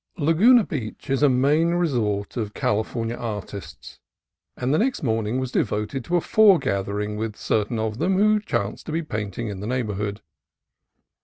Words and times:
Laguna 0.17 0.63
Beach 0.63 1.11
is 1.11 1.21
a 1.21 1.29
main 1.29 1.75
resort 1.75 2.35
of 2.35 2.55
California 2.55 3.13
ar 3.15 3.39
tists, 3.43 3.99
and 4.57 4.73
the 4.73 4.79
next 4.79 5.03
morning 5.03 5.39
was 5.39 5.51
devoted 5.51 6.03
to 6.05 6.15
a 6.17 6.21
foregathering 6.21 7.17
with 7.17 7.35
certain 7.35 7.77
of 7.77 7.99
them 7.99 8.17
who 8.17 8.39
chanced 8.39 8.87
to 8.87 8.91
be 8.91 9.03
painting 9.03 9.47
in 9.49 9.59
the 9.59 9.67
neighborhood. 9.67 10.21